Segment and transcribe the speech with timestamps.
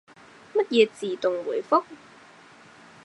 [0.55, 1.83] 乜嘢自動回覆？